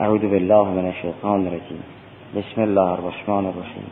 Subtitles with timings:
[0.00, 1.82] اعوذ بالله من الشیطان الرجیم
[2.36, 3.90] بسم الله الرحمن الرحیم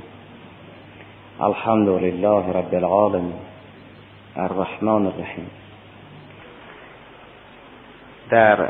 [1.41, 3.41] الحمد لله رب العالمین
[4.37, 5.51] الرحمن الرحیم
[8.31, 8.69] در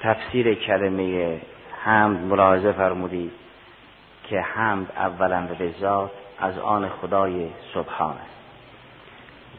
[0.00, 1.40] تفسیر کلمه
[1.84, 3.32] حمد ملاحظه فرمودید
[4.28, 8.36] که حمد اولا به ذات از آن خدای سبحان است.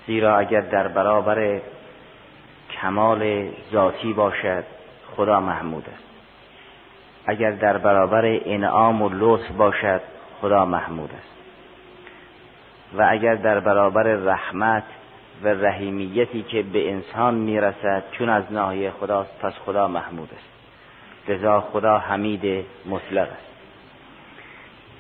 [0.08, 1.62] زیرا اگر در برابر
[2.82, 4.64] کمال ذاتی باشد
[5.18, 6.13] خدا محمود است.
[7.26, 10.02] اگر در برابر انعام و لطف باشد
[10.42, 11.34] خدا محمود است.
[12.98, 14.84] و اگر در برابر رحمت
[15.44, 20.54] و رحیمیتی که به انسان می‌رسد چون از ناحیه خداست پس خدا محمود است.
[21.30, 23.54] لذا خدا حمید مطلق است.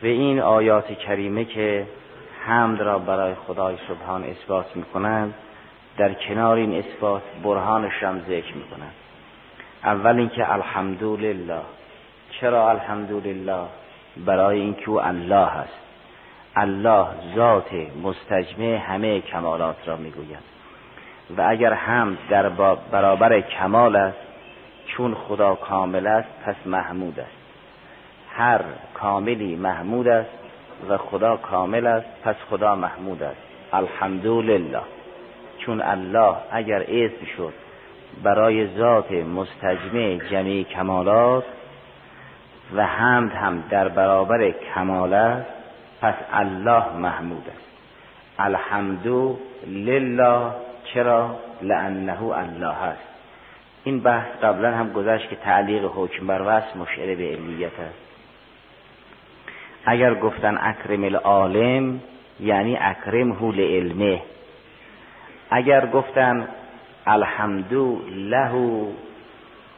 [0.03, 1.87] و این آیات کریمه که
[2.45, 5.33] حمد را برای خدای سبحان اثبات می کنند
[5.97, 8.93] در کنار این اثبات برهانش هم ذکر می کنند
[9.83, 11.61] اول اینکه الحمدلله.
[12.41, 13.63] چرا الحمدلله؟
[14.17, 15.79] برای اینکه او الله است.
[16.55, 20.53] الله ذات مستجمع همه کمالات را می‌گوید.
[21.37, 22.49] و اگر هم در
[22.91, 24.17] برابر کمال است
[24.85, 27.37] چون خدا کامل است پس محمود است.
[28.29, 28.61] هر
[28.93, 30.29] کاملی محمود است
[30.89, 33.41] و خدا کامل است پس خدا محمود است.
[33.73, 34.81] الحمدلله.
[35.59, 37.53] چون الله اگر اسم شد
[38.23, 41.43] برای ذات مستجمع جمعی کمالات
[42.75, 45.49] و حمد هم در برابر کمال است
[46.01, 47.67] پس الله محمود است.
[48.39, 49.07] الحمد
[49.67, 50.51] لله
[50.93, 53.07] چرا؟ لانه الله است.
[53.83, 58.03] این بحث قبلا هم گذشت که تعلیق حکم بر وصف مشعر به علیت است.
[59.85, 61.99] اگر گفتن اکرم العالم
[62.39, 64.21] یعنی اکرم هو علمه
[65.49, 66.47] اگر گفتن
[67.07, 68.87] الحمدو له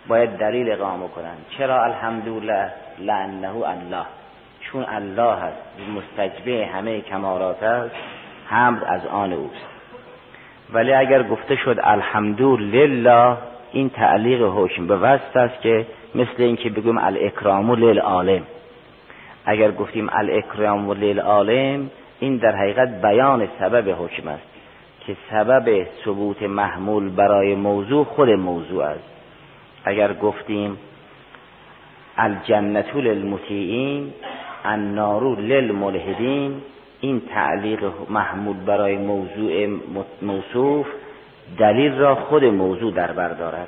[0.08, 4.06] باید دلیل اقامه کنن چرا الحمدلله لانه الله؟
[4.62, 5.58] چون الله هست.
[5.96, 7.96] مستجبه همه کمارات است.
[8.48, 9.66] حمد از آن اوست.
[10.74, 13.38] ولی اگر گفته شد الحمدلله
[13.72, 15.86] این تعلیق حکم به وسط است که
[16.16, 18.42] مثل اینکه بگویم الاکرام للعالم.
[19.46, 24.44] اگر گفتیم الاکرام للعالم این در حقیقت بیان سبب حکم است
[25.06, 29.15] که سبب ثبوت محمول برای موضوع خود موضوع است.
[29.86, 30.78] اگر گفتیم
[32.18, 34.14] الجنت للمطیعین
[34.66, 36.62] النار للملحدین
[37.02, 39.80] این تعلیق محمول برای موضوع
[40.22, 40.88] موصوف
[41.58, 43.68] دلیل را خود موضوع در بر دارد.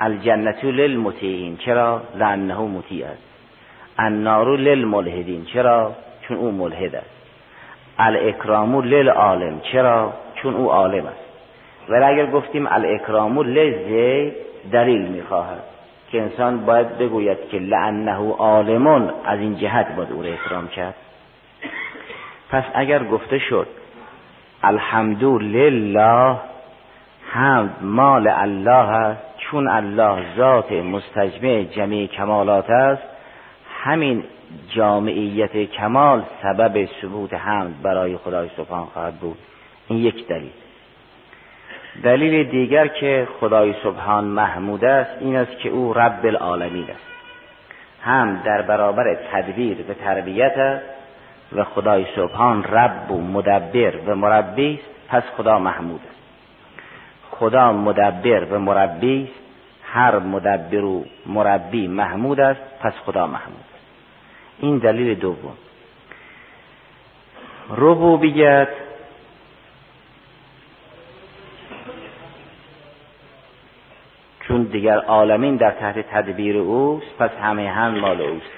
[0.00, 3.22] الجنت للمطیعین چرا؟ لانه مطیع است.
[3.98, 7.10] النار للملحدین چرا؟ چون او ملحد است.
[7.98, 11.24] الاکرام للعالم چرا؟ چون او عالم است.
[11.88, 15.62] ولی اگر گفتیم الاکرام للزید دلیل می‌خواهد
[16.10, 20.94] که انسان باید بگوید که لعنه عالمون از این جهت باید او را اکرام کرد.
[22.50, 23.66] پس اگر گفته شد
[24.62, 26.36] الحمدو لله
[27.30, 33.02] حمد مال الله است چون الله ذات مستجمع جمعی کمالات است
[33.84, 34.24] همین
[34.68, 39.38] جامعیت کمال سبب ثبوت حمد برای خدای سبحان خواهد بود.
[39.88, 40.50] این یک دلیل.
[42.02, 47.08] دلیل دیگر که خدای سبحان محمود است این است که او رب العالمین است.
[48.02, 50.84] هم در برابر تدبیر و تربیت است
[51.52, 56.18] و خدای سبحان رب و مدبر و مربی است پس خدا محمود است.
[57.30, 59.40] خدا مدبر و مربی است
[59.82, 63.84] هر مدبر و مربی محمود است پس خدا محمود است.
[64.58, 65.54] این دلیل دوم.
[67.76, 68.68] ربوبیت
[74.48, 78.50] چون دیگر عالمین در تحت تدبیر اوست پس همه هم مال اوست.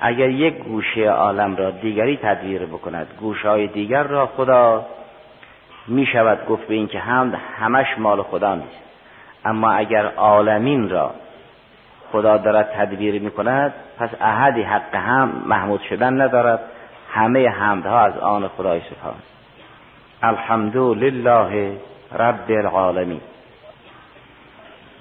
[0.00, 4.86] اگر یک گوشه عالم را دیگری تدبیر بکند گوشه های دیگر را خدا
[5.86, 8.82] می شود گفت به این که حمد همش مال خدا نیست.
[9.44, 11.10] اما اگر عالمین را
[12.12, 16.60] خدا دارد تدبیر می کند پس احدی حق هم محمود شدن ندارد.
[17.12, 19.14] همه حمدها از آن خدای سبحان.
[20.22, 21.76] الحمد لله
[22.18, 23.20] رب العالمین.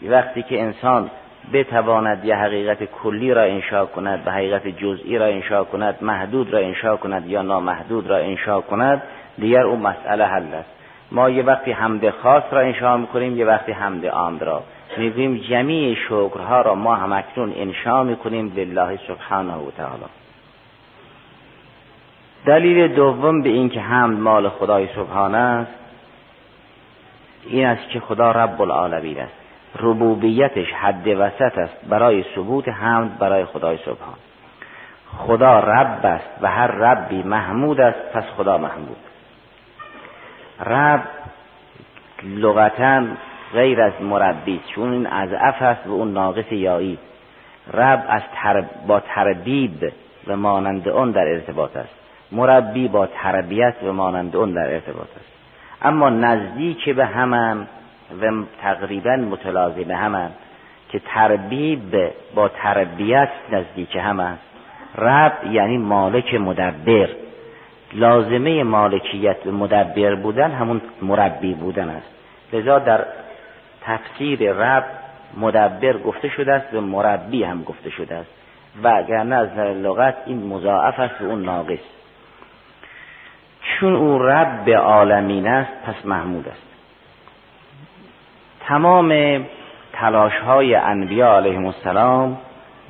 [0.04, 1.10] وقتی که انسان
[1.54, 6.60] بتواند یه حقیقت کلی را انشا کند و حقیقت جزئی را انشا کند محدود را
[6.60, 9.02] انشا کند یا نامحدود را انشا کند
[9.38, 10.70] دیگر اون مسئله حل است.
[11.12, 14.64] ما یه وقتی حمد خاص را انشا می‌کنیم یه وقتی حمد عام را
[14.98, 20.04] می‌گوییم جمیع شکرها را ما هم اکنون انشا می‌کنیم لله سبحانه و تعالی.
[22.46, 25.72] دلیل دوم به این که حمد مال خدای سبحانه است
[27.50, 29.45] این است که خدا رب العالمین است.
[29.80, 34.16] ربوبیتش حد وسط است برای ثبوت حمد برای خدای سبحان.
[35.18, 38.98] خدا رب است و هر ربی محمود است پس خدا محمود.
[40.66, 41.02] رب
[42.24, 43.04] لغتا
[43.54, 46.98] غیر از مربی چون این از اف است و اون ناقص یایی
[47.74, 48.22] رب از
[48.88, 49.94] با تربیب
[50.28, 51.96] و مانند اون در ارتباط است.
[52.32, 55.32] مربی با تربیت و مانند اون در ارتباط است.
[55.82, 57.68] اما نزدیک به همان
[58.22, 60.32] و تقریبا متلازم همان
[60.90, 64.46] که تربیب با تربیت نزدیک هم است
[64.98, 67.10] رب یعنی مالک مدبر.
[67.94, 72.08] لازمه مالکیت و مدبر بودن همون مربی بودن است.
[72.54, 73.06] لذا در
[73.82, 74.86] تفسیر رب
[75.38, 78.32] مدبر گفته شده است و مربی هم گفته شده است.
[78.84, 79.42] و اگر نه
[79.74, 81.80] لغت این مضاعف است و اون ناقص.
[83.62, 86.75] چون او رب عالمین است پس محمود است.
[88.68, 89.42] تمام
[89.94, 92.38] تلاش های انبیاء علیهم السلام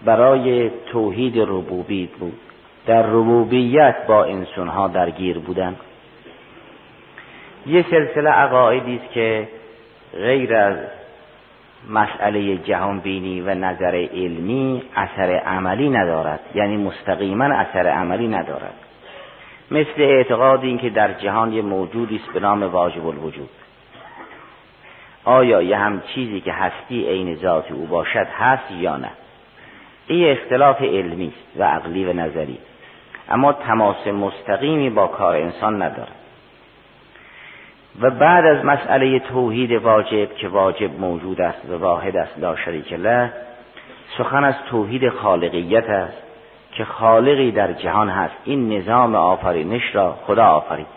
[0.05, 2.39] برای توحید ربوبیت بود.
[2.85, 5.75] در ربوبیت با انسان ها درگیر بودن.
[7.67, 9.47] یه سلسله عقایدی است که
[10.13, 10.77] غیر از
[11.89, 16.39] مسئله جهان بینی و نظر علمی اثر عملی ندارد.
[16.55, 18.73] یعنی مستقیما اثر عملی ندارد.
[19.71, 23.49] مثل اعتقاد این که در جهان یه موجودی است به نام واجب الوجود.
[25.25, 29.09] آیا یه هم چیزی که هستی عین ذات او باشد هست یا نه؟
[30.07, 32.57] این اختلاف علمی و عقلی و نظری.
[33.29, 36.15] اما تماس مستقیمی با کار انسان ندارد.
[38.01, 42.93] و بعد از مسئله توحید واجب که واجب موجود است و واحد است لا شریک
[42.93, 43.33] له
[44.17, 46.21] سخن از توحید خالقیت است
[46.71, 48.35] که خالقی در جهان هست.
[48.43, 50.87] این نظام آفرینش را خدا آفرید.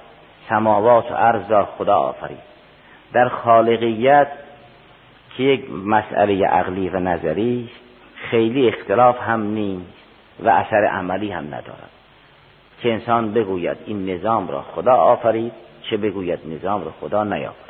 [0.49, 2.48] سماوات و ارض را خدا آفرید.
[3.13, 4.29] در خالقیت
[5.37, 7.69] که یک مسئله عقلی و نظری
[8.15, 9.93] خیلی اختلاف هم نیست
[10.45, 11.91] و اثر عملی هم ندارد.
[12.83, 15.53] که انسان بگوید این نظام را خدا آفرید
[15.83, 17.69] چه بگوید نظام را خدا نیافرید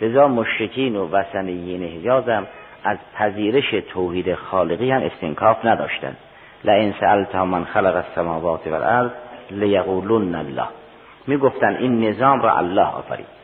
[0.00, 2.46] لذا مشرکین و وسنیین حجاز هم
[2.84, 6.16] از پذیرش توحید خالقی هم استنکاف نداشتند.
[6.64, 9.10] لئن سألت من خلق السماوات والارض
[9.50, 10.68] لیقولن الله.
[11.26, 13.35] می‌گفتن این نظام را الله آفرید.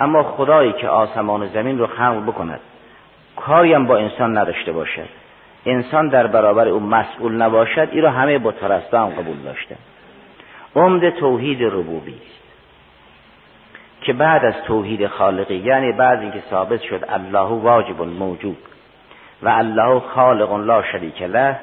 [0.00, 2.60] اما خدایی که آسمان و زمین رو خلق بکند
[3.46, 5.08] هم با انسان نداشته باشد.
[5.66, 8.54] انسان در برابر او مسئول نباشد این را همه با
[8.92, 9.76] هم قبول داشته.
[10.76, 12.40] عمد توحید ربوبی است.
[14.00, 18.58] که بعد از توحید خالقی یعنی بعد اینکه ثابت شد الله واجب موجود
[19.42, 21.56] و الله خالق لا شریک له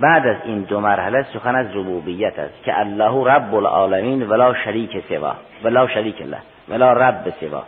[0.00, 5.04] بعد از این دو مرحله سخن از ربوبیت است که الله رب العالمین ولا شریک
[5.08, 6.38] سوا ولا شریک له.
[6.68, 7.62] ولا رب سوا.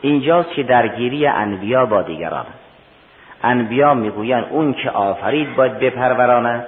[0.00, 2.46] اینجاست که درگیری انبیا با دیگران.
[3.42, 6.66] انبیا می‌گویند اون که آفرید باید بپروراند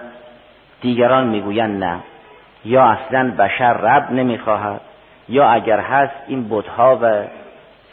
[0.81, 1.99] دیگران می‌گویند نه.
[2.65, 4.81] یا اصلا بشر رب نمی‌خواهد.
[5.29, 7.23] یا اگر هست این بتها و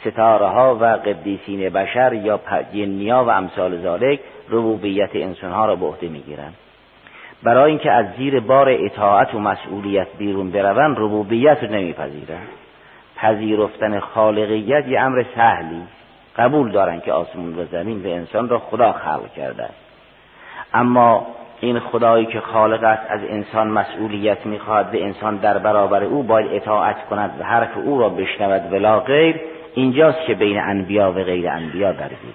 [0.00, 2.40] ستاره ها و قدیسین بشر یا
[2.74, 4.20] جنیا و امثال ذالک
[4.50, 6.54] ربوبیت انسان ها را به عهده می‌گیرند.
[7.42, 12.48] برای اینکه از زیر بار اطاعت و مسئولیت بیرون بروند ربوبیت رو نمیپذیرند.
[13.22, 15.82] پذیرفتن خالقیت یه امر سهلی.
[16.36, 19.62] قبول دارن که آسمون و زمین و انسان را خدا خلق کرده.
[19.62, 19.74] است
[20.74, 21.26] اما
[21.60, 26.52] این خدایی که خالق است از انسان مسئولیت می‌خواد و انسان در برابر او باید
[26.52, 29.40] اطاعت کند و حرف او را بشنود ولا غیر
[29.74, 32.34] اینجاست که بین انبیا و غیر انبیا درگیر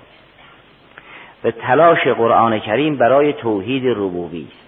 [1.43, 4.67] و تلاش قرآن کریم برای توحید ربوبی است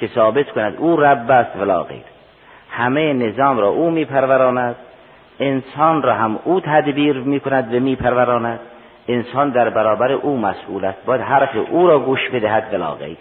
[0.00, 2.02] که ثابت کند او رب است ولا غیر.
[2.70, 4.76] همه نظام را او میپروراند.
[5.40, 8.60] انسان را هم او تدبیر می‌کند و میپروراند.
[9.08, 11.04] انسان در برابر او مسئول است.
[11.04, 13.16] باید حرف او را گوش بدهد ولا غیر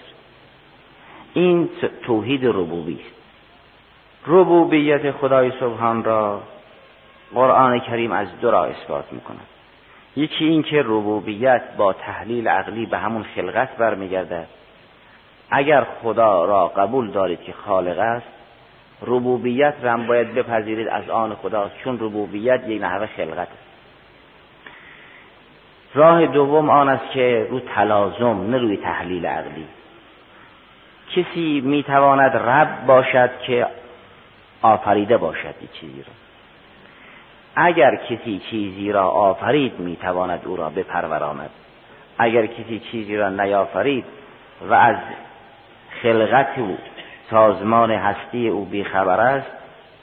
[1.33, 1.69] این
[2.03, 3.15] توحید ربوبی است.
[4.27, 6.41] ربوبیت خدای سبحان را
[7.33, 9.47] قرآن کریم از دو را اثبات می‌کند.
[10.15, 14.47] یکی این که ربوبیت با تحلیل عقلی به همون خلقت برمیگردد
[15.51, 18.38] اگر خدا را قبول دارید که خالق است
[19.01, 23.69] ربوبیت را هم باید بپذیرید از آن خداست چون ربوبیت یک نحوه خلقت است
[25.93, 29.65] راه دوم آن است که رو تلازم نه روی تحلیل عقلی.
[31.15, 33.67] کسی می‌تواند رب باشد که
[34.61, 36.13] آفریده باشد این چیزی را.
[37.55, 41.49] اگر کسی چیزی را آفرید می‌تواند او را بپروراند
[42.17, 44.05] اگر کسی چیزی را نیافرید
[44.69, 44.95] و از
[46.01, 46.77] خلقت او
[47.29, 49.51] سازمان هستی او بیخبر است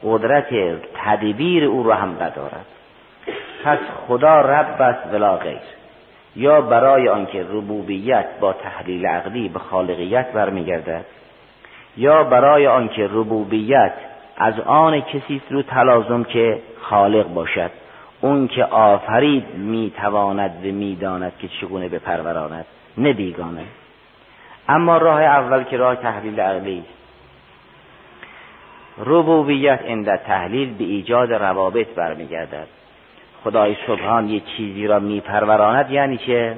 [0.04, 0.48] قدرت
[1.04, 2.66] تدبیر او را هم ندارد.
[3.64, 3.78] پس
[4.08, 5.58] خدا رب است ولا غیر.
[6.36, 11.04] یا برای آنکه ربوبیت با تحلیل عقلی به خالقیت برمیگردد
[11.96, 13.92] یا برای آنکه ربوبیت
[14.36, 17.70] از آن کسی رو تلازم که خالق باشد
[18.20, 22.64] اون که آفرید می‌تواند و می‌داند که چگونه بپروراند
[22.98, 23.64] نه بیگانه
[24.68, 26.95] اما راه اول که راه تحلیل عقلی است.
[28.98, 32.66] ربوبیت عند تحلیل به ایجاد روابط برمیگردد.
[33.44, 36.56] خدای سبحان یه چیزی را میپروراند یعنی چه؟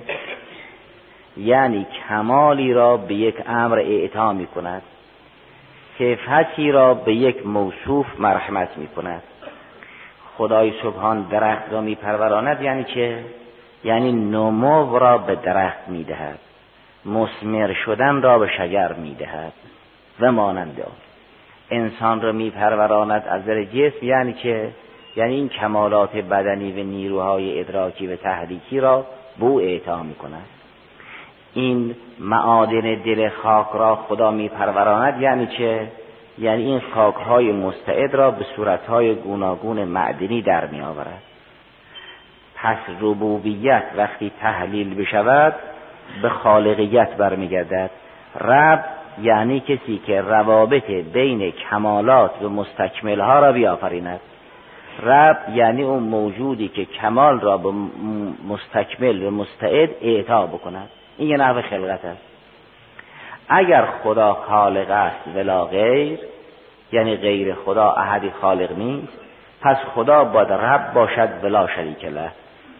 [1.37, 4.83] یعنی کمالی را به یک امر اعطا می کند
[5.99, 9.23] صفتی را به یک موصوف مرحمت می کند
[10.37, 13.25] خدای سبحان درخت را میپروراند یعنی چه؟
[13.85, 16.39] یعنی نمو را به درخت می‌دهد.
[17.05, 19.53] مسمر شدن را به شجر می‌دهد.
[20.21, 21.08] و مانند آن.
[21.71, 24.71] انسان را میپروراند از در جسم یعنی چه؟
[25.17, 29.07] یعنی این کمالات بدنی و نیروهای ادراکی و تحریکی را
[29.39, 30.47] به او اعطا می کند
[31.55, 35.89] این معادن دل خاک را خدا میپروراند یعنی چه؟
[36.39, 41.23] یعنی این خاکهای مستعد را به صورتهای گوناگون معدنی در می آورد
[42.55, 45.55] پس ربوبیت وقتی تحلیل بشود
[46.23, 47.91] به خالقیت برمیگردد.
[48.41, 48.85] رب
[49.23, 54.21] یعنی کسی که روابط بین کمالات و مستکملها را بیافریند.
[55.03, 57.73] رب یعنی اون موجودی که کمال را به
[58.49, 60.89] مستکمل و مستعد اعطا بکند.
[61.19, 62.23] این یه نحو خلقت است.
[63.49, 66.19] اگر خدا خالق است ولا غیر
[66.93, 69.13] یعنی غیر خدا احدی خالق نیست
[69.61, 72.31] پس خدا باید رب باشد ولا شریک له.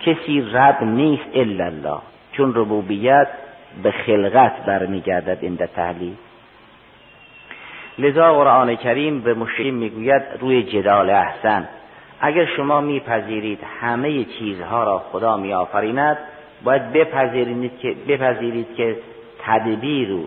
[0.01, 1.99] کسی رب نیست الا الله
[2.33, 3.29] چون ربوبیت
[3.83, 6.15] به خلقت برمیگردد این تحلیل.
[7.99, 11.69] لذا قرآن کریم به مشرکین می‌گوید روی جدال احسن.
[12.21, 16.19] اگر شما میپذیرید همه چیزها را خدا میآفریند
[16.65, 18.97] باید بپذیرید که بپذیرید که
[19.45, 20.25] تدبیر و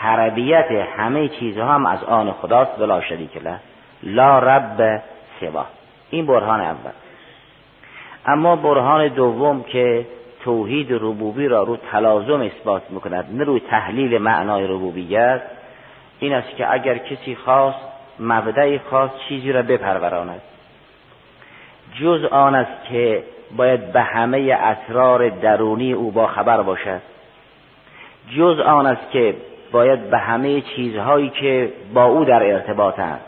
[0.00, 3.58] تربیت همه چیزها هم از آن خداست ولا شریک له.
[4.02, 5.02] لا رب
[5.40, 5.64] سوا.
[6.10, 6.90] این برهان اول.
[8.26, 10.06] اما برهان دوم که
[10.44, 15.42] توحید ربوبی را رو تلازم اثبات می‌کند نه روی تحلیل معنای ربوبیت.
[16.24, 17.78] این است که اگر کسی خواست
[18.20, 20.40] مبدعی خواست چیزی را بپروراند.
[22.00, 23.24] جز آن است که
[23.56, 27.00] باید به همه اسرار درونی او با خبر باشد.
[28.36, 29.34] جز آن است که
[29.72, 33.24] باید به همه چیزهایی که با او در ارتباط است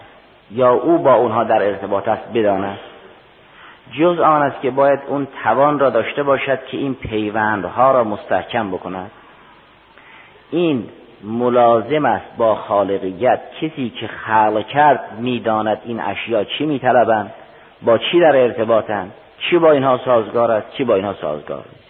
[0.51, 2.79] یا او با اونها در ارتباط است بداند.
[3.93, 8.71] جز آن است که باید اون توان را داشته باشد که این پیوندها را مستحکم
[8.71, 9.11] بکند.
[10.51, 10.89] این
[11.25, 13.41] ملازم است با خالقیت.
[13.61, 17.33] کسی که خلق کرد می‌داند این اشیا چی میطلبند
[17.83, 21.87] با چی در ارتباطند چی با اینها سازگار است چی با اینها سازگار است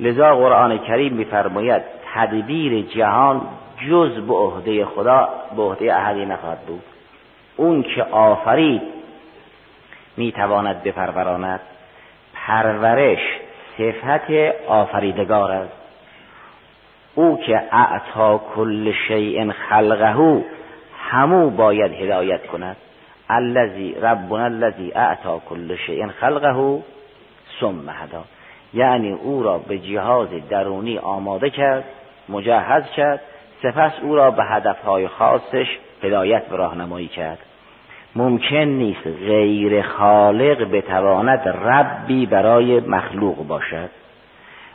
[0.00, 1.82] لذا قرآن کریم میفرماید
[2.14, 3.40] تدبیر جهان
[3.88, 6.82] جز به عهده خدا به عهده احدی نخواهد بود.
[7.56, 8.82] اون که آفرید
[10.16, 11.60] می‌تواند بپروراند.
[12.34, 13.18] پرورش
[13.78, 14.30] صفت
[14.68, 15.87] آفریدگار است.
[17.18, 20.42] او که اعتا کل شیء خلقه
[20.98, 22.76] همو باید هدایت کند.
[23.30, 26.82] الذی ربنا الذی اعتا کل شیء خلقه
[27.60, 28.24] ثم هدا.
[28.74, 31.84] یعنی او را به جهاز درونی آماده کرد
[32.28, 33.20] مجهز کرد
[33.62, 37.38] سپس او را به هدفهای خاصش هدایت و راهنمایی کرد.
[38.16, 43.97] ممکن نیست غیر خالق بتواند ربی برای مخلوق باشد.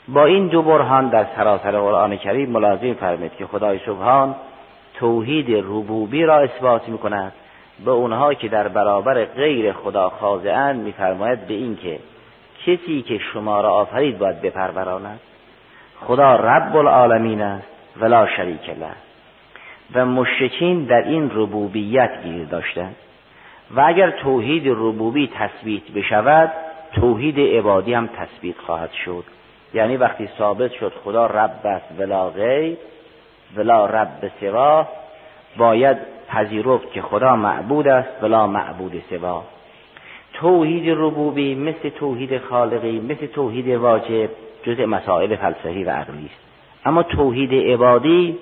[0.08, 4.36] با این دو برهان در سراسر قرآن کریم ملازم فرمید که خدای سبحان
[4.94, 7.34] توحید ربوبی را اثبات می کند
[7.86, 12.00] به اونها که در برابر غیر خدا خاضعند میفرماید به این که
[12.66, 15.20] کسی که شما را آفرید باید بپروراند.
[16.02, 17.68] خدا رب العالمین است
[18.00, 18.96] ولا شریک له.
[19.96, 22.96] و مشرکین در این ربوبیت گیر داشتند.
[23.76, 26.52] و اگر توحید ربوبی تثبیت بشود
[26.94, 29.24] توحید عبادی هم تثبیت خواهد شد.
[29.74, 32.78] یعنی وقتی ثابت شد خدا رب است ولا غیر
[33.58, 34.88] ولا رب سوا
[35.58, 35.98] باید
[36.30, 39.44] پذیرفت که خدا معبود است ولا معبود سوا
[40.34, 44.30] توحید ربوبی مثل توحید خالقی مثل توحید واجب
[44.64, 46.44] جزء مسائل فلسفی و عقلی است.
[46.86, 48.38] اما توحید عبادی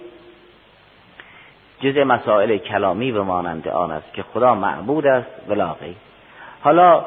[1.81, 5.95] جزء مسائل کلامی و مانند آن است که خدا معبود است ولا غیر
[6.63, 7.05] حالا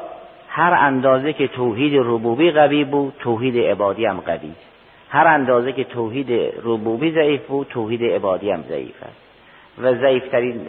[0.55, 4.51] هر اندازه که توحید ربوبی قوی بود توحید عبادی هم قوی.
[5.09, 9.21] هر اندازه که توحید ربوبی ضعیف بود توحید عبادی هم ضعیف است.
[9.81, 10.67] و ضعیفترین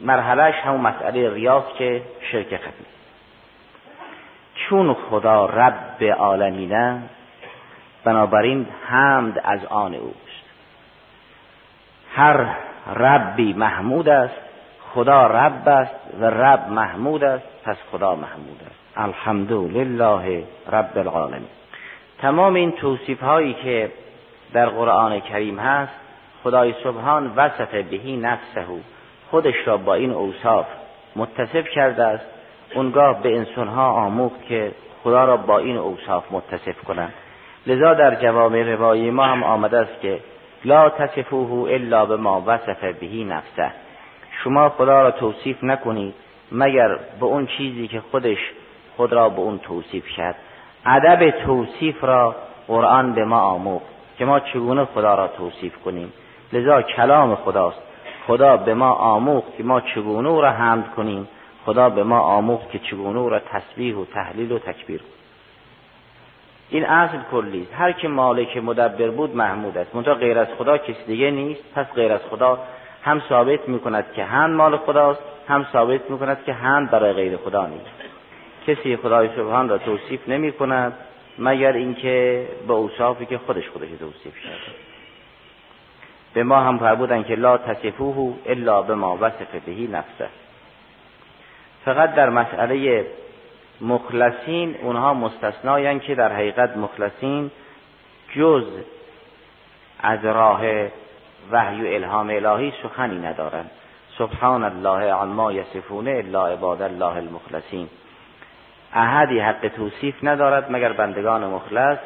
[0.00, 2.02] مرحلهش همون مسئله ریاست که
[2.32, 2.84] شرک خفی
[4.54, 7.02] چون خدا رب عالمینه
[8.04, 10.44] بنابراین حمد از آن اوست.
[12.14, 12.46] هر
[12.96, 14.43] ربی محمود است.
[14.94, 18.98] خدا رب است و رب محمود است پس خدا محمود است.
[18.98, 21.48] الحمد لله رب العالمین.
[22.18, 23.90] تمام این توصیف هایی که
[24.52, 25.92] در قرآن کریم هست
[26.44, 28.64] خدای سبحان وصف بهی نفسه
[29.30, 30.66] خودش را با این اوصاف
[31.16, 32.26] متصف کرده است.
[32.74, 34.72] اونگاه به انسانها آموخت که
[35.04, 37.12] خدا را با این اوصاف متصف کنند.
[37.66, 40.20] لذا در جواب روایی ما هم آمده است که
[40.64, 43.83] لا تصفوه الا به ما وصف بهی نفسه.
[44.42, 46.14] شما خدا را توصیف نکنید
[46.52, 48.38] مگر به اون چیزی که خودش
[48.96, 50.36] خود را به اون توصیف کرد.
[50.86, 52.36] ادب توصیف را
[52.68, 53.86] قرآن به ما آموخت
[54.18, 56.12] که ما چگونه خدا را توصیف کنیم.
[56.52, 57.78] لذا کلام خداست.
[58.26, 61.28] خدا به ما آموخت که ما چگونه را حمد کنیم.
[61.66, 65.10] خدا به ما آموخت که چگونه را تسبیح و تحلیل و تکبیر کنیم.
[66.70, 69.94] این اصل کلی هر که مالک مدبر بود محمود است.
[69.94, 71.60] منتها غیر از خدا کسی دیگه نیست.
[71.74, 72.58] پس غیر از خدا
[73.04, 77.12] هم ثابت می کند که هم مال خداست هم ثابت می کند که هم برای
[77.12, 77.90] غیر خدا نیست.
[78.66, 80.92] کسی خدای سبحان را توصیف نمی کند
[81.38, 84.76] مگر اینکه به اوصافی که خودش خودش توصیف کرده.
[86.34, 90.28] به ما هم فرمودن که لا تصفوه الا به ما وصف بهی نفسه.
[91.84, 93.06] فقط در مسئله
[93.80, 97.50] مخلصین اونها مستثناین که در حقیقت مخلصین
[98.36, 98.64] جز
[100.00, 100.60] از راه
[101.52, 103.70] وحی و الهام الهی سخنی ندارند
[104.18, 107.88] سبحان الله عما یصفونه الا عباد الله المخلصین.
[108.92, 111.98] احدی حق توصیف ندارد مگر بندگان مخلص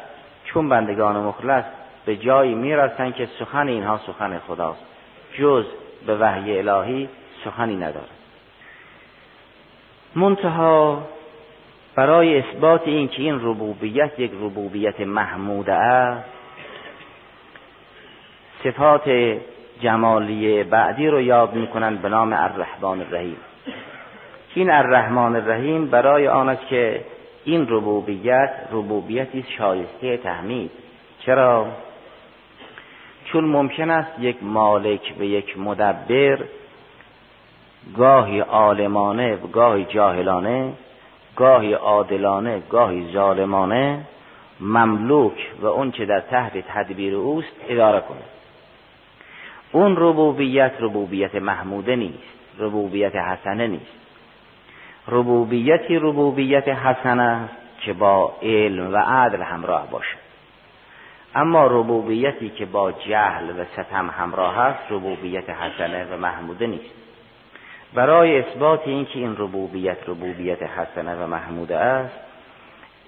[0.45, 1.63] چون بندگان مخلص
[2.05, 4.85] به جایی می‌رسند که سخن اینها سخن خداست.
[5.39, 5.65] جز
[6.05, 7.09] به وحی الهی
[7.45, 8.09] سخنی ندارد.
[10.15, 11.03] منتها
[11.95, 16.38] برای اثبات این که این ربوبیت یک ربوبیت محموده است
[18.63, 19.09] صفات
[19.81, 23.37] جمالی بعدی رو یاد می‌کنند به نام الرحمن الرحیم.
[24.55, 27.01] این الرحمن الرحیم برای آن است که
[27.45, 30.71] این ربوبیت ربوبیتی شایسته تحمید
[31.19, 31.67] چرا؟
[33.25, 36.39] چون ممکن است یک مالک به یک مدبر
[37.97, 40.73] گاهی عالمانه و گاهی جاهلانه
[41.35, 44.05] گاهی عادلانه گاهی ظالمانه
[44.59, 48.38] مملوک و اون چه در تحت تدبیر اوست اداره کنه.
[49.71, 53.99] اون ربوبیت ربوبیت محموده نیست ربوبیت حسنه نیست.
[55.07, 57.49] ربوبیتی ربوبیت حسنه
[57.81, 60.15] که با علم و عدل همراه باشه.
[61.35, 66.93] اما ربوبیتی که با جهل و ستم همراه است ربوبیت حسنه و محموده نیست.
[67.93, 72.28] برای اثبات اینکه این ربوبیت ربوبیت حسنه و محموده است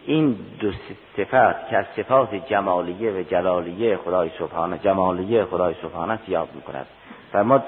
[0.05, 0.71] این دو
[1.17, 6.85] صفت که از صفات جمالیه و جلالیه خدای سبحانه جمالیه خدای سبحانه یاد می‌کند.
[7.31, 7.63] فرماد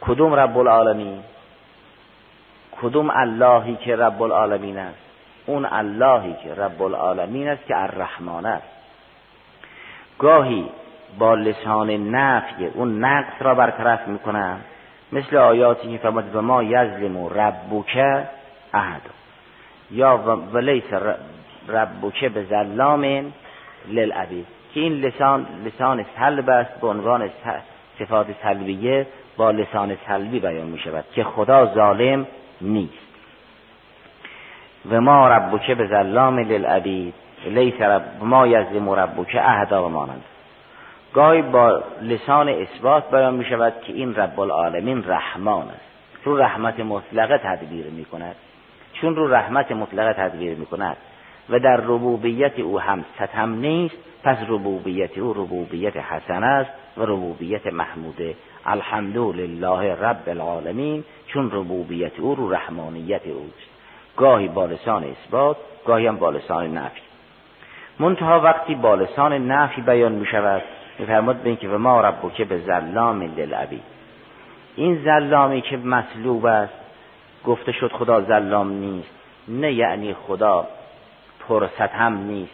[0.00, 1.18] کدوم رب العالمین؟
[2.82, 4.98] کدوم اللهی که رب العالمین است؟
[5.46, 8.68] اون اللهی که رب العالمین است که الرحمن است.
[10.18, 10.68] گاهی
[11.18, 14.56] با لسان نفی اون نقص را برطرف می‌کنن
[15.12, 17.96] مثل آیاتی که فرمود و ما یظلم ربک
[18.74, 19.02] احد.
[19.90, 20.92] یا ولیس
[21.68, 23.32] ربک به ظلام
[23.88, 24.46] للعبید.
[24.74, 27.30] که این لسان لسان سلب است به عنوان
[27.98, 32.26] صفات سلبیه با لسان سلبی بیان می شود که خدا ظالم
[32.60, 33.12] نیست.
[34.90, 37.14] و ما ربک به ظلام للعبید.
[37.44, 40.22] لیس رب ما یظلم ربک احدا و مانند.
[41.14, 45.92] گاهی با لسان اثبات بیان می شود که این رب العالمین رحمان است.
[46.24, 48.36] رو رحمت مطلقه تدبیر می کند.
[48.92, 50.96] چون رو رحمت مطلقه تدبیر می کند.
[51.52, 57.66] و در ربوبیت او هم ستم نیست پس ربوبیت او ربوبیت حسن است و ربوبیت
[57.66, 58.34] محموده
[58.66, 63.68] الحمد لله رب العالمین چون ربوبیت او رو رحمانیت اوست.
[64.16, 67.00] گاهی با لسان اثبات گاهی هم با لسان نفی.
[67.98, 70.62] منتها وقتی با لسان نفی بیان می شود
[70.98, 73.80] میفرماد به اینکه و ما رب که به زلام للعبی
[74.76, 76.74] این زلامی که مطلوب است
[77.44, 79.10] گفته شد خدا زلام نیست.
[79.48, 80.68] نه یعنی خدا
[81.48, 82.52] پرستم نیست.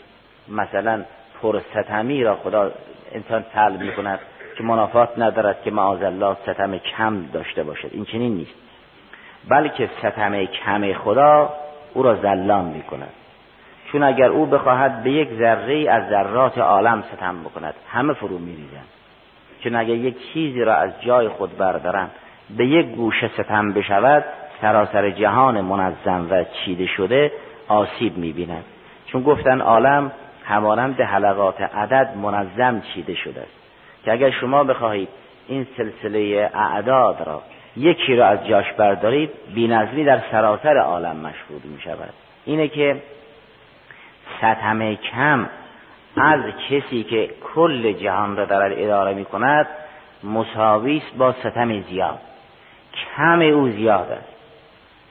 [0.48, 1.04] مثلا
[1.42, 2.70] پرستمی را خدا
[3.12, 4.18] انسان طلب می کند
[4.56, 7.90] که منافات ندارد که معاذ الله ستم کم داشته باشد.
[7.92, 8.54] این چنین نیست.
[9.48, 11.52] بلکه ستم کم خدا
[11.94, 13.12] او را زلام می کند
[13.92, 18.88] چون اگر او بخواهد به یک ذره از ذرات عالم ستم بکند همه فرو میریزند.
[19.60, 22.10] چون اگر یک چیزی را از جای خود بردارند
[22.56, 24.24] به یک گوشه ستم بشود
[24.60, 27.32] سراسر جهان منظم و چیده شده
[27.68, 28.64] آسیب می‌بیند.
[29.12, 30.12] چون گفتن عالم
[30.44, 33.58] همانند حلقات عدد منظم چیده شده است.
[34.04, 35.08] که اگر شما بخواهید
[35.48, 37.42] این سلسله اعداد را
[37.76, 42.12] یکی را از جاش بردارید بینظمی در سراسر عالم مشهود می شود
[42.44, 43.02] اینه که
[44.38, 45.48] ستم کم
[46.16, 46.40] از
[46.70, 49.66] کسی که کل جهان را در اداره می کند
[50.24, 52.18] مساوی با ستم زیاد.
[53.16, 54.34] کم او زیاد است.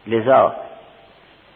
[0.07, 0.55] لذا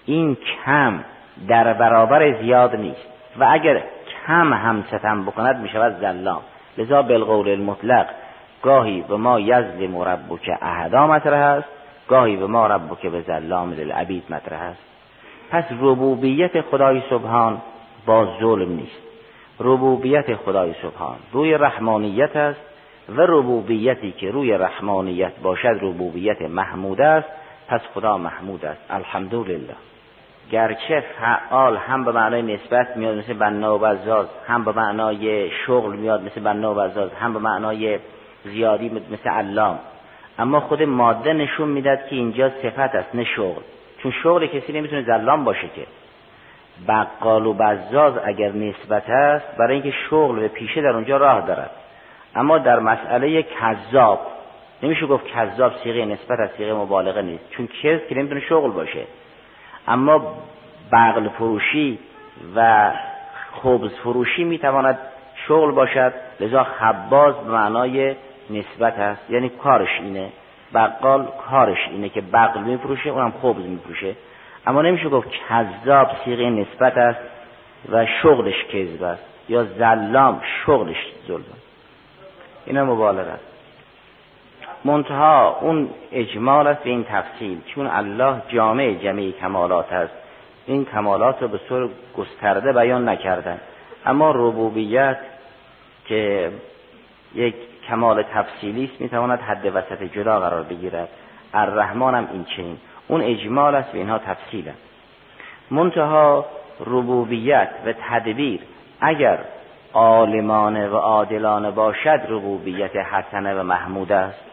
[0.06, 1.04] این کم
[1.48, 3.08] در برابر زیاد نیست.
[3.40, 3.84] و اگر
[4.28, 6.42] کم هم ستم بکند می شود زلام
[6.78, 8.06] لذا بالقول المطلق
[8.64, 11.68] گاهی به ما یظلم ربک احدا مطرح است
[12.08, 14.82] گاهی به ما ربک به زلام للعبید مطرح است.
[15.52, 17.62] پس ربوبیت خدای سبحان
[18.06, 19.02] با ظلم نیست.
[19.60, 22.60] ربوبیت خدای سبحان روی رحمانیت است
[23.10, 27.28] و ربوبیتی که روی رحمانیت باشد ربوبیت محمود است.
[27.68, 28.82] پس خدا محمود است.
[28.90, 29.76] الحمدلله.
[30.52, 35.96] گرچه فعال هم به معنای نسبت میاد مثل بنا و بزاز هم به معنای شغل
[35.96, 38.00] میاد مثل بنا و بزاز هم به معنای
[38.44, 39.80] زیادی مثل علام.
[40.40, 43.62] اما خود ماده نشون می‌داد که اینجا صفت است نه شغل.
[44.04, 45.86] چون شغل کسی نمی‌تونه زلام باشه که.
[46.88, 51.72] بقال و بزاز اگر نسبت است برای اینکه شغل به پیشه در اونجا راه دارد.
[52.36, 54.20] اما در مسئله کذاب
[54.84, 57.50] نمیشه گفت کذاب سیغه نسبت از سیغه مبالغه نیست.
[57.50, 59.04] چون کس که نمی‌تونه شغل باشه.
[59.88, 60.36] اما
[60.92, 62.00] بغل فروشی
[62.56, 62.92] و
[63.64, 65.00] خبز فروشی می‌تواند
[65.48, 66.14] شغل باشد.
[66.40, 68.16] لذا خباز به معنای
[68.50, 69.30] نسبت است.
[69.30, 70.30] یعنی کارش اینه.
[70.74, 74.16] بقال کارش اینه که بغل میفروشه اونم خبز میفروشه.
[74.68, 77.20] اما نمیشه گفت کذاب سیغه نسبت است
[77.92, 81.44] و شغلش کذب است یا زلام شغلش ظلم
[82.66, 83.51] اینا مبالغه است.
[84.86, 90.14] منتها اون اجمال است این تفصیل چون الله جامع جمعی کمالات است.
[90.66, 93.60] این کمالات رو به صور گسترده بیان نکردن.
[94.06, 95.18] اما ربوبیت
[96.06, 96.52] که
[97.36, 97.56] یک
[97.88, 101.10] کمال تفصیلی است می‌تواند حد وسط جدا قرار بگیرد.
[101.54, 102.78] الرحمن هم این چنین.
[103.08, 104.82] اون اجمال است و اینها تفصیل است.
[105.72, 106.46] منتها
[106.86, 108.60] ربوبیت و تدبیر
[109.02, 109.40] اگر
[109.94, 114.51] عالمانه و عادلانه باشد ربوبیت حسنه و محمود است.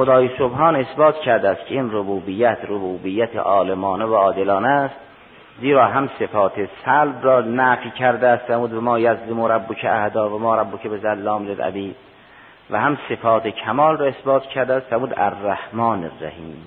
[0.00, 4.94] خدای سبحان اثبات کرده است که این ربوبیت ربوبیت عالمانه و عادلانه است.
[5.60, 6.52] زیرا هم صفات
[6.84, 8.50] سلب را نفی کرده است.
[8.50, 11.96] و ما یظلم ربک اهدا و ما ربک به ظلام للعبید.
[12.70, 14.94] و هم صفات کمال را اثبات کرده است.
[14.94, 16.66] بود الرحمن الرحیم.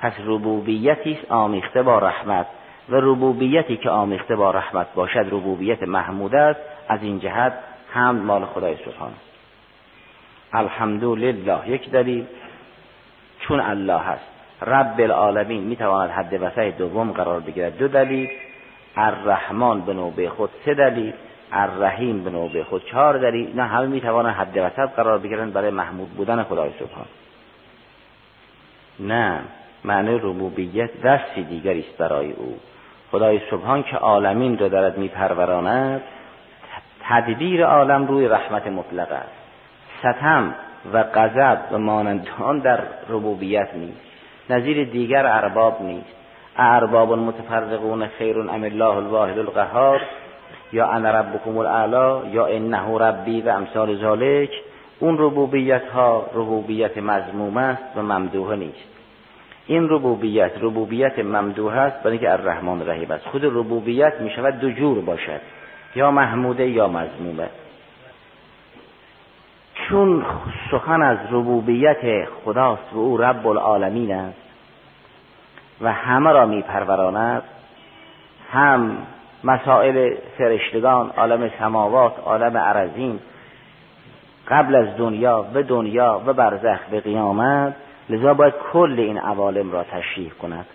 [0.00, 2.46] پس ربوبیتی است آمیخته با رحمت.
[2.88, 6.60] و ربوبیتی که آمیخته با رحمت باشد ربوبیت محمود است.
[6.88, 7.52] از این جهت
[7.92, 9.30] هم مال خدای سبحان است.
[10.52, 11.68] الحمدلله.
[11.68, 12.26] یک دلیل.
[13.50, 14.24] چون الله هست.
[14.66, 17.78] رب العالمین می‌تواند حد وسط دوم قرار بگیرد.
[17.78, 18.28] دو دلیل.
[18.96, 21.12] الرحمن به نوبه خود سه دلیل.
[21.52, 23.56] الرحیم به نوبه خود چهار دلیل.
[23.56, 27.06] نه همه می‌توانند حد وسط قرار بگیرند برای محمود بودن خدای سبحان.
[29.00, 29.40] نه.
[29.84, 32.58] معنی ربوبیت دستی دیگری است برای او.
[33.10, 36.02] خدای سبحان که عالمین را دارد میپروراند
[37.02, 39.40] تدبیر عالم روی رحمت مطلق است.
[39.98, 40.54] ستم.
[40.92, 44.00] و غضب و مانند آن در ربوبیت نیست.
[44.50, 46.16] نظیر دیگر ارباب نیست.
[46.56, 50.00] ارباب متفرقون خیر ام الله الواحد القهار
[50.72, 54.50] یا انا ربکم الاعلا یا انه ربی و امثال ذالک
[55.00, 58.90] اون ربوبیت ها ربوبیت مضموم است و ممدوح نیست.
[59.66, 63.26] این ربوبیت ربوبیت ممدوح است برای اینکه الرحمن رحیم است.
[63.26, 65.40] خود ربوبیت می شود دو جور باشد.
[65.94, 67.48] یا محموده یا مضمومه
[69.90, 70.24] چون
[70.70, 74.38] سخن از ربوبیت خداست و او رب العالمین است
[75.80, 77.42] و همه را میپروراند
[78.52, 78.96] هم
[79.44, 83.20] مسائل فرشتگان عالم سماوات عالم عرزین
[84.48, 87.74] قبل از دنیا و دنیا و برزخ به قیامت
[88.10, 90.66] لذا باید کل این عوالم را تشریح کند.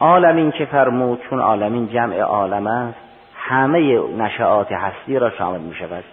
[0.00, 2.98] عالمین که فرمود چون عالمین جمع عالم است
[3.34, 6.04] همه نشعات هستی را شامل می شود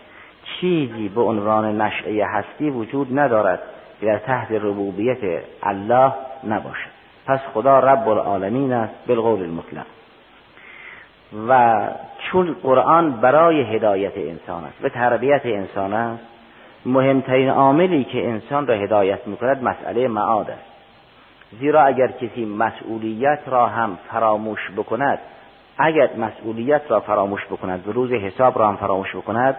[0.60, 3.60] چیزی به عنوان نشعه هستی وجود ندارد.
[4.00, 5.18] که در تحت ربوبیت
[5.64, 6.90] الله نباشد.
[7.26, 9.86] پس خدا رب العالمین است بالقول المطلق.
[11.48, 11.80] و
[12.20, 16.24] چون قرآن برای هدایت انسان است و تربیت انسان است
[16.86, 20.66] مهمترین عاملی که انسان را هدایت می‌کند مسئله معاد است.
[21.60, 25.20] زیرا اگر کسی مسئولیت را هم فراموش بکند
[25.78, 29.56] اگر مسئولیت را فراموش بکند و روز حساب را هم فراموش بکند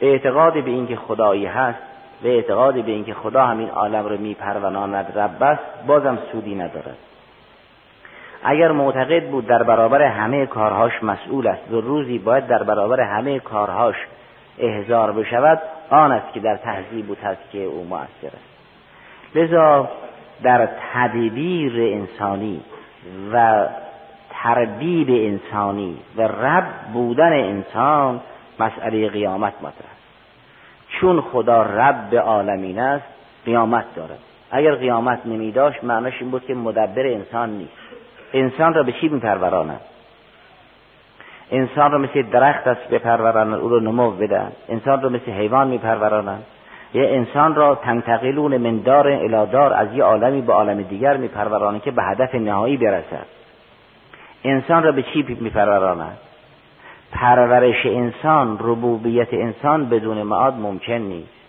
[0.00, 1.78] اعتقاد به اینکه خدایی هست
[2.24, 6.96] و اعتقاد به اینکه خدا همین عالم رو میپروناند رب است بازم سودی ندارد.
[8.44, 13.38] اگر معتقد بود در برابر همه کارهاش مسئول است و روزی باید در برابر همه
[13.38, 13.96] کارهاش
[14.58, 18.50] احضار بشود آن است که در تهذیب و تزکیه او مؤثر است.
[19.34, 19.88] لذا
[20.42, 22.60] در تدبیر انسانی
[23.32, 23.66] و
[24.30, 28.20] تربیب انسانی و رب بودن انسان
[28.58, 29.89] مسئله قیامت مطرح.
[31.00, 33.04] چون خدا رب عالمین است
[33.44, 34.18] قیامت دارد.
[34.50, 37.72] اگر قیامت نمی داشت معناش این بود که مدبر انسان نیست.
[38.32, 39.80] انسان را به چی میپروراند
[41.50, 46.42] انسان را مثل درخت است بپرورانند او رو نمو بدن انسان را مثل حیوان میپرورانند.
[46.94, 51.90] یه انسان را تنتقلون من دار الادار از یه عالمی به عالم دیگر میپرورانند که
[51.90, 53.26] به هدف نهایی برسد.
[54.44, 56.18] انسان را به چی میپروراند
[57.12, 61.40] پرورش انسان ربوبیت انسان بدون معاد ممکن نیست.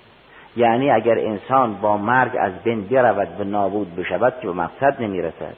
[0.56, 5.56] یعنی اگر انسان با مرگ از بین برود و نابود بشود که به مقصد نمی‌رسد.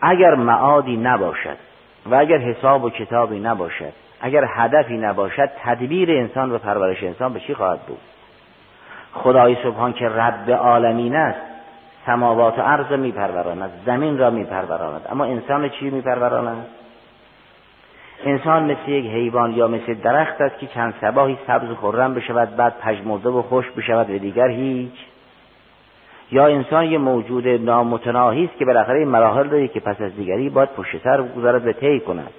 [0.00, 1.56] اگر معادی نباشد
[2.10, 7.40] و اگر حساب و کتابی نباشد اگر هدفی نباشد تدبیر انسان و پرورش انسان به
[7.40, 7.98] چی خواهد بود؟
[9.14, 11.40] خدای سبحان که رب عالمین است
[12.06, 16.66] سماوات و ارض میپروراند زمین را میپروراند اما انسان چی میپروراند؟
[18.24, 22.56] انسان مثل یک حیوان یا مثل درخت است که چند صباحی سبز و خرم بشود
[22.56, 25.06] بعد پژمرده و خشک بشود و دیگر هیچ.
[26.32, 30.68] یا انسان یه موجود نامتناهی است که بالاخره مراحل داری که پس از دیگری باید
[30.68, 32.30] پشت سر بگذارد و طی کند.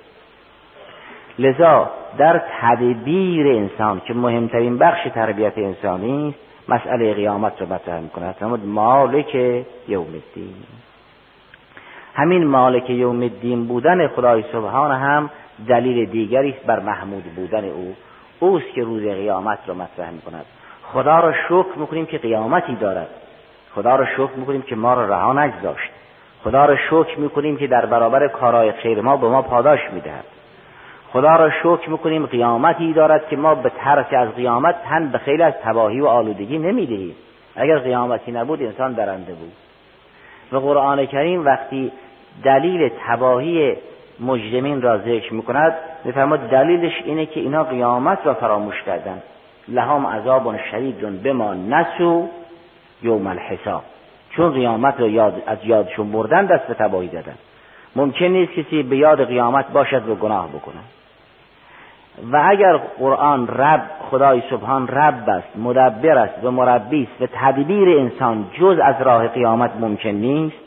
[1.39, 8.65] لذا در تدبیر انسان که مهمترین بخش تربیت انسانی است مسئله قیامت رو مطرح می‌کند
[8.65, 9.35] مالک
[9.87, 10.55] یوم الدین.
[12.13, 15.29] همین مالک یوم الدین بودن خدای سبحان هم
[15.67, 17.95] دلیل دیگری است بر محمود بودن او.
[18.39, 20.45] اوست که روز قیامت رو مطرح می‌کند.
[20.83, 23.07] خدا را شکر می‌کنیم که قیامتی دارد.
[23.75, 25.91] خدا را شکر می‌کنیم که ما را رها نگذاشت.
[26.43, 30.25] خدا را شکر می‌کنیم که در برابر کارهای خیر ما به ما پاداش می‌دهد.
[31.13, 35.43] خدا را شکر می‌کنیم قیامتی دارد که ما به ترس از قیامت تن به خیلی
[35.43, 37.15] از تباهی و آلودگی نمی‌دهیم.
[37.55, 39.51] اگر قیامتی نبود انسان درنده بود.
[40.51, 41.91] و قرآن کریم وقتی
[42.43, 43.77] دلیل تباهی
[44.19, 45.73] مجرمین را ذکر می‌کند
[46.05, 49.21] میفرماد دلیلش اینه که اینا قیامت را فراموش کردن
[49.67, 52.27] لهم عذاب شدید بما نسو
[53.03, 53.83] یوم الحساب.
[54.29, 57.35] چون قیامت را یاد از یادشون بردن دست به تباهی دادن.
[57.95, 60.79] ممکن نیست کسی به یاد قیامت باشد و گناه بکنه.
[62.31, 67.99] و اگر قرآن رب خدای سبحان رب است مدبر است و مربی است و تدبیر
[67.99, 70.62] انسان جز از راه قیامت ممکن نیست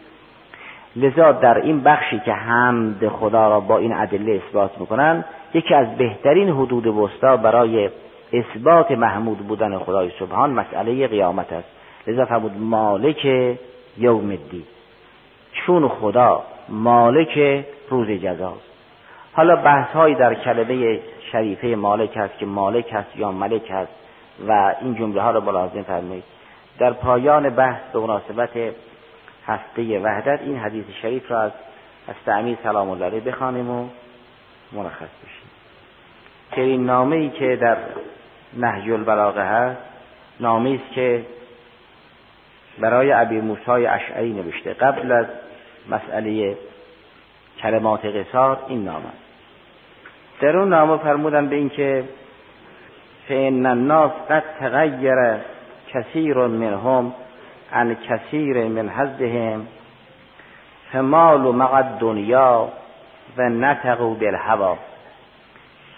[0.97, 5.97] لذا در این بخشی که حمد خدا را با این ادله اثبات می‌کنن یکی از
[5.97, 7.91] بهترین حدود وسطا برای
[8.33, 11.69] اثبات محمود بودن خدای سبحان مسئله قیامت است.
[12.07, 13.25] لذا فرمود مالک
[13.99, 14.63] یوم الدین.
[15.53, 18.71] چون خدا مالک روز جزاست.
[19.33, 21.01] حالا بحث هایی در کلمه
[21.33, 23.93] شریفه مالک هست که مالک هست یا ملک هست
[24.49, 26.25] و این جمله ها رو ملاحظه فرمایید.
[26.79, 28.51] در پایان بحث به مناسبت
[29.47, 31.43] هفته وحدت این حدیث شریف را
[32.09, 33.89] از تعمیر سلام الله علیه بخوانیم و
[34.73, 35.51] مرخص بشیم.
[36.53, 37.77] که این نامه ای که در
[38.57, 39.81] نهج البلاغه هست
[40.41, 41.25] نامه است که
[42.79, 44.73] برای ابی موسی اشعری نوشته.
[44.73, 45.27] قبل از
[45.91, 46.57] مسئله
[47.63, 49.11] کلمات قصار این نامه
[50.41, 52.05] در اون نامه فرمودن به اینکه
[53.29, 55.37] فان الناس قد تغیر
[55.93, 57.15] کثیر منهم
[57.77, 59.67] عن کثیر من حزهم
[60.93, 62.69] فمال و مقد دنیا
[63.37, 64.77] و نتقو بالهوا.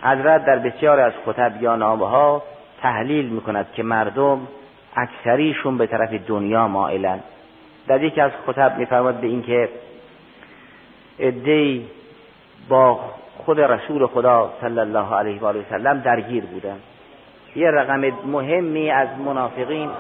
[0.03, 2.43] حضرت در بسیاری از خطب یا نامه ها
[2.83, 4.49] تحلیل می‌کند که مردم
[4.97, 7.21] اکثریشون به طرف دنیا مائلن.
[7.87, 9.69] در یکی از خطب میفرماد به اینکه
[11.19, 11.87] ادهی
[12.69, 13.01] با
[13.37, 16.77] خود رسول خدا صلی الله علیه و آله وسلم درگیر بودن.
[17.57, 19.91] یه رقم مهمی از منافقین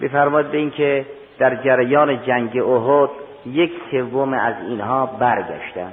[0.00, 1.06] بفرماد به اینکه
[1.38, 3.10] در جریان جنگ احد
[3.46, 5.92] یک سوم از اینها برگشتن.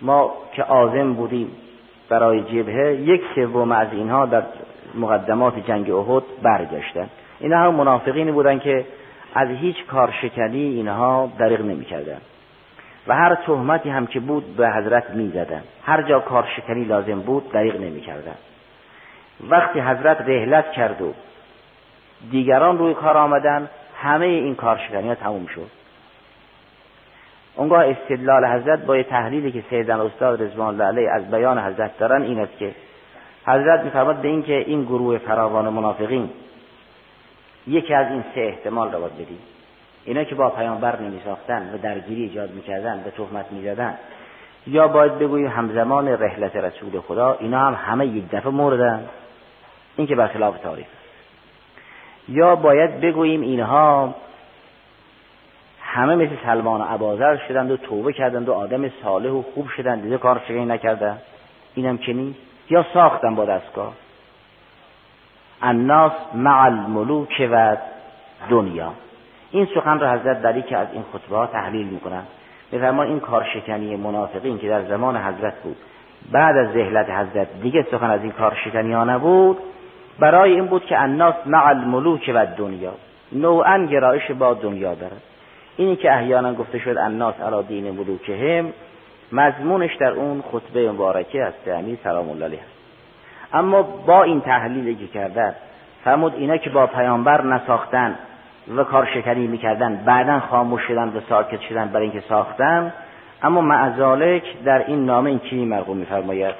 [0.00, 1.50] ما که عازم بودیم
[2.08, 4.42] برای جبهه یک سوم از اینها در
[4.94, 7.08] مقدمات جنگ احد برگشتن.
[7.40, 8.84] اینها هم منافقینی بودن که
[9.34, 12.18] از هیچ کارشکنی اینها دریغ نمی‌کردن.
[13.06, 15.62] و هر تهمتی هم که بود به حضرت می‌زدن.
[15.82, 18.34] هر جا کارشکنی لازم بود دریغ نمی‌کردن.
[19.50, 21.12] وقتی حضرت رهلت کرد و
[22.30, 23.68] دیگران روی کار آمدن
[24.02, 25.70] همه این کارشکنی ها تموم شد.
[27.56, 32.22] اونگاه استدلال حضرت با تحلیلی که سیدن استاد رضوان الله علیه از بیان حضرت دارن
[32.22, 32.74] این است که
[33.46, 36.30] حضرت میفرماد به اینکه این گروه فراوان منافقین
[37.66, 39.38] یکی از این سه احتمال را باید بدیم
[40.04, 43.94] اینا که با پیامبر نمی ساختن و درگیری ایجاد می‌کردن به تهمت می‌زدن
[44.66, 49.08] یا باید بگوییم همزمان رحلت رسول خدا اینا هم همه یک دفعه مردن.
[49.96, 50.86] این که برخلاف تاریخ.
[52.28, 54.14] یا باید بگوییم اینها
[55.80, 60.02] همه مثل سلمان و عبازر شدند و توبه کردند و آدم صالح و خوب شدند.
[60.02, 61.18] دیگه کار شگهی نکردن
[61.74, 62.38] اینم که نیست.
[62.70, 63.92] یا ساختن با دستگاه.
[65.62, 67.76] الناس مع الملوک و
[68.50, 68.92] دنیا.
[69.50, 72.22] این سخن را حضرت در که از این خطبه ها تحلیل می‌کنن
[72.72, 75.76] بفرما این کارشکنی منافقین که در زمان حضرت بود.
[76.32, 79.58] بعد از ذهلت حضرت دیگه سخن از این کارشکنی ها نبود
[80.18, 82.92] برای این بود که الناس مع الملوک و دنیا
[83.32, 85.22] نوعا گرایش با دنیا دارد.
[85.76, 88.72] اینی که احیانا گفته شد الناس علی دین ملوکهم
[89.32, 92.60] مضمونش در اون خطبه مبارکه از امیر سلام الله علیه.
[93.52, 95.54] اما با این تحلیلی که کردن
[96.04, 98.14] فرمود اینا که با پیامبر نساختن
[98.76, 102.92] و کارشکنی می‌کردن بعدا خاموش شدن و ساکت شدن برای اینکه ساختن
[103.42, 106.54] اما معذالک در این نامه این چی مرقوم میفرماید.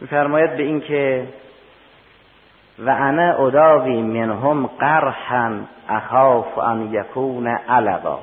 [0.00, 1.26] میفرماید به اینکه
[2.78, 5.52] و انا اداوی منهم قرحا
[5.88, 8.18] اخاف ان یکون علقا.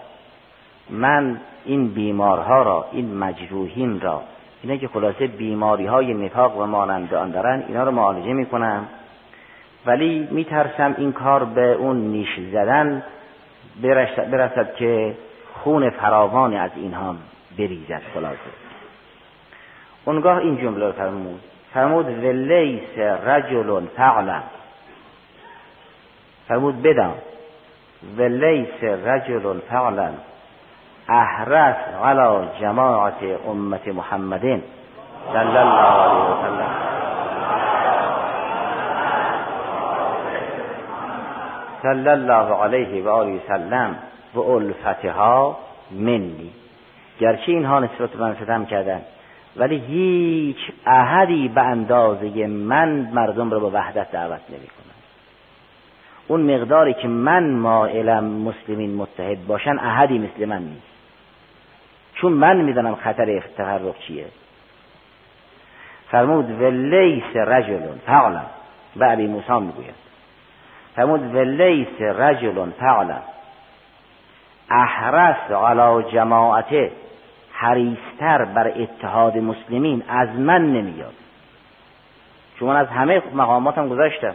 [0.89, 4.21] من این بیمارها را این مجروحین را
[4.63, 8.87] اینا که خلاصه بیماری های نفاق و مانند آن دارن اینا رو معالجه می‌کنم.
[9.85, 13.03] ولی میترسم این کار به اون نیش زدن
[14.31, 15.15] برسد, که
[15.53, 17.15] خون فراوانی از اینها
[17.57, 18.51] بریزد خلاصه.
[20.05, 21.39] اونگاه این جمله رو فرمود.
[21.73, 24.39] فرمود ولیس رجل فعلا.
[26.47, 27.13] فرمود بدان
[28.17, 30.09] ولیس رجل فعلا.
[31.09, 34.41] احرس على جماعت امت محمد
[35.33, 36.71] صلی الله علیه وسلم.
[41.81, 43.95] صلی الله علیه و آله وسلم.
[44.35, 45.57] و الفتها
[45.91, 46.51] منی.
[47.19, 49.01] گرچه اینها نسبت من ستم کردن.
[49.57, 54.91] ولی هیچ احدی به اندازه من مردم را به وحدت دعوت نمی کنن.
[56.27, 60.91] اون مقداری که من مائلم مسلمین متحد باشن احدی مثل من نیست.
[62.15, 64.25] چون من می‌دانم خطر تفرق چیه.
[66.11, 68.41] فرمود ولیس رجل فعلا.
[68.95, 69.95] به علی موسی می‌گوید.
[70.95, 73.17] فرمود ولیس رجل فعلا.
[74.69, 76.91] احرس علی جماعته.
[77.61, 81.13] حریستر بر اتحاد مسلمین از من نمیاد.
[82.59, 84.33] چون من از همه مقاماتم گذاشتم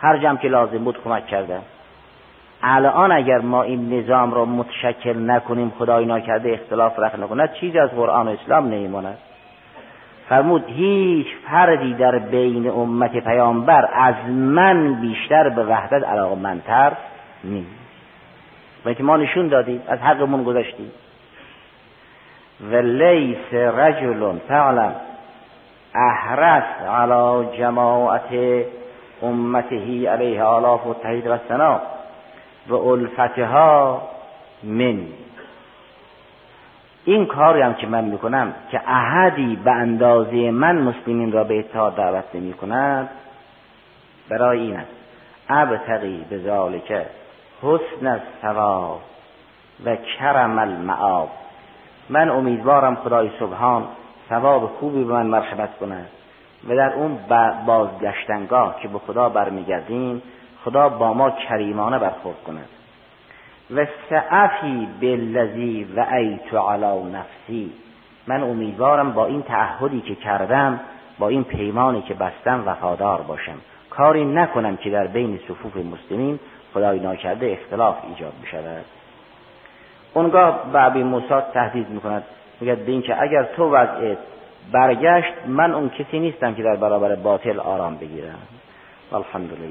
[0.00, 1.62] هر جمع که لازم بود کمک کردم.
[2.62, 7.90] الان اگر ما این نظام را متشکل نکنیم خدای ناکرده اختلاف رخ نکند چیزی از
[7.90, 9.18] قرآن و اسلام نمیماند
[10.28, 16.92] فرمود هیچ فردی در بین امت پیامبر از من بیشتر به وحدت علاقه منتر
[17.44, 17.70] نیست.
[18.84, 20.90] و که ما نشون دادیم از حقمون گذاشتیم.
[22.60, 24.92] و لیس رجل فعلا
[25.94, 28.64] احرس على جماعت
[29.22, 31.80] امته علیه آلاف و تحید و سنا
[32.68, 34.02] و الفتها
[34.62, 35.06] من.
[37.04, 41.94] این کاری هم که من می‌کنم که احدی به اندازه من مسلمین را به اتحاد
[41.94, 43.08] دعوت نمی کند
[44.28, 44.90] برای این است.
[45.48, 47.06] ابتقی به ذالک
[47.62, 49.00] حسن الثواب
[49.84, 51.30] و کرم المعاب
[52.10, 53.84] من امیدوارم خدای سبحان
[54.28, 56.08] ثواب خوبی به من مرحمت کند
[56.68, 57.18] و در اون
[57.66, 60.22] بازگشتنگاه که به خدا برمیگردیم
[60.64, 62.68] خدا با ما کریمانه برخورد کند
[63.74, 67.72] و سعفی بالذی و ایتو علا نفسی.
[68.26, 70.80] من امیدوارم با این تعهدی که کردم
[71.18, 73.56] با این پیمانی که بستم وفادار باشم.
[73.90, 76.38] کاری نکنم که در بین صفوف مسلمین
[76.74, 78.84] خدای ناکرده اختلاف ایجاد بشود.
[80.16, 82.22] اونگاه به موسی تهدید می‌کند.
[82.60, 84.18] میگه به اینکه اگر تو وضعیت
[84.72, 88.38] برگشت من اون کسی نیستم که در برابر باطل آرام بگیرم.
[89.12, 89.70] الحمدلله.